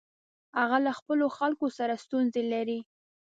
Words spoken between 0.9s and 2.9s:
خپلو خلکو سره ستونزې لري.